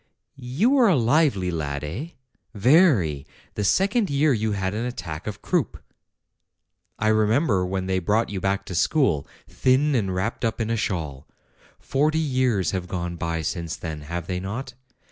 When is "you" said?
0.35-0.71, 4.33-4.53, 8.31-8.41